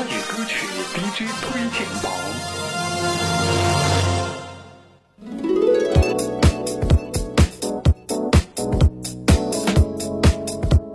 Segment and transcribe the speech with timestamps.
[0.00, 2.10] 华语歌曲 DJ 推荐榜。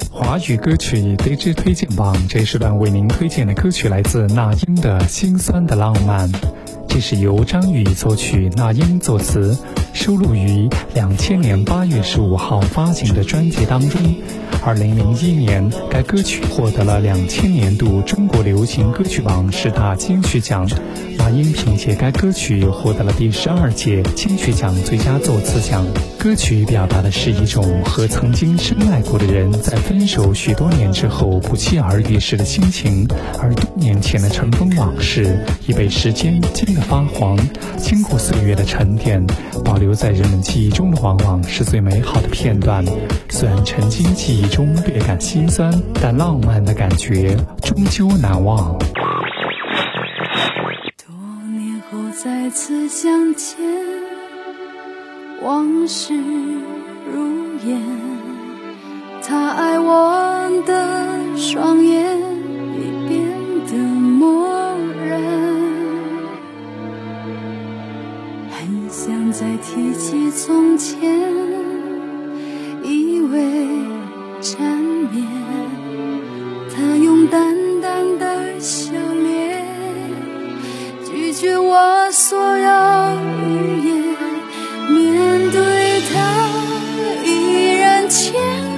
[0.10, 6.28] 华语歌曲 DJ 推荐榜这时段为您推荐的歌曲来自那英的《心酸的浪漫》，
[6.96, 9.57] 这是由张宇作曲、那英作词，
[9.91, 14.01] 收录于两千年八月十五号发行的专辑当中。
[14.63, 20.65] 二零零一年，该歌曲获得了两千年度中国流行歌曲榜十大金曲奖。
[21.17, 25.85] 那英凭借该歌曲获得了第十二届金曲奖最佳作词奖。
[26.17, 33.07] 歌曲表达的是一种和曾经深爱过的人在分手许多年之后不期而遇时的心情，
[33.39, 37.38] 而多年前的尘封往事已被时间煎得发黄。
[37.77, 39.23] 经过岁月的沉淀，
[39.63, 42.84] 保留在人们记忆中的往往是最美好的片段。
[43.30, 45.71] 虽然曾经记忆中略感心酸，
[46.02, 48.77] 但浪漫的感觉终究难忘。
[51.05, 51.16] 多
[51.57, 53.57] 年后再次相见，
[55.43, 57.81] 往事如烟。
[59.27, 62.24] 他爱我的双眼
[69.76, 70.98] 提起从前，
[72.81, 73.42] 以为
[74.42, 74.58] 缠
[75.12, 75.28] 绵。
[76.73, 79.66] 他用淡淡的笑脸。
[81.03, 82.72] 拒绝我所有
[83.50, 84.16] 语言，
[84.90, 86.14] 面对他
[87.26, 88.34] 依然牵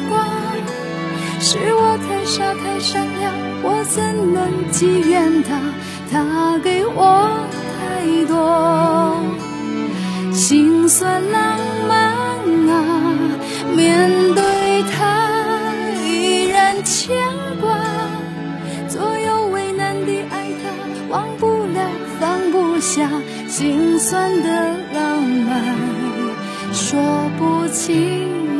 [0.10, 0.26] 挂。
[1.40, 5.62] 是我太傻太善良，我怎能记怨他？
[6.10, 7.04] 他给我
[10.98, 11.96] 算浪漫
[12.72, 12.74] 啊，
[13.76, 15.72] 面对他
[16.04, 17.16] 依然牵
[17.62, 17.78] 挂。
[18.90, 20.72] 左右为难的爱他，
[21.08, 21.88] 忘不了，
[22.20, 23.08] 放不下，
[23.48, 24.50] 心酸的
[24.92, 25.76] 浪漫
[26.74, 28.57] 说不清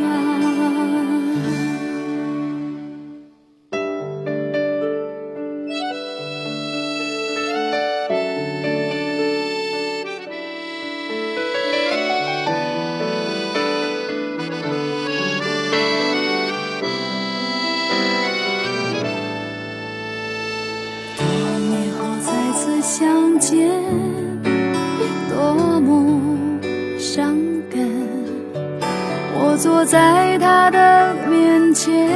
[29.58, 32.08] 坐在他的面前，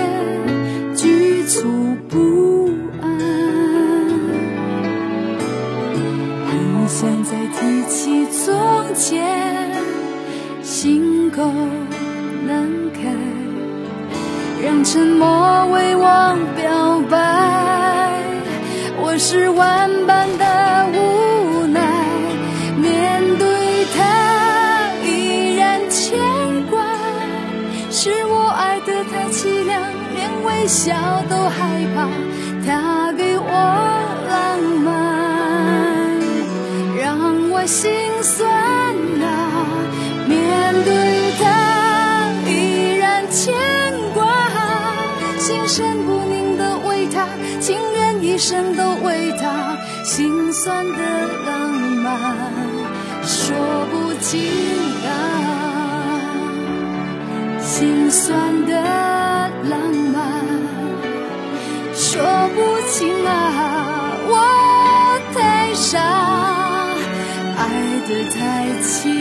[0.95, 2.71] 局促不
[3.01, 3.19] 安，
[6.47, 9.27] 很想再提起从前，
[10.63, 11.43] 心口
[12.47, 12.65] 难
[12.95, 13.11] 开。
[14.65, 17.19] 让沉默为我表白。
[19.03, 21.52] 我是万般的无
[30.63, 30.95] 微笑
[31.29, 32.07] 都害怕。
[32.65, 33.51] 他给我
[34.31, 34.95] 浪漫，
[37.03, 37.91] 让我心
[38.23, 39.27] 酸啊。
[40.29, 43.53] 面对他依然牵
[44.15, 44.23] 挂，
[45.41, 47.27] 心神不宁的为他，
[47.59, 51.73] 情愿一生都为他，心酸的浪
[52.05, 52.15] 漫
[53.25, 53.57] 说
[53.91, 54.49] 不尽
[55.09, 55.11] 啊，
[57.61, 58.72] 心酸的
[64.29, 64.33] 我
[65.35, 65.99] 太傻，
[67.57, 67.61] 爱
[68.09, 68.39] 得太
[68.83, 69.12] 轻。